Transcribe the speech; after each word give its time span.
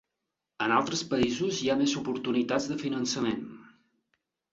En 0.67 0.71
altres 0.77 1.03
països 1.11 1.59
hi 1.65 1.69
ha 1.73 1.75
més 1.81 1.93
oportunitats 2.01 2.65
de 2.71 2.79
finançament. 2.85 3.45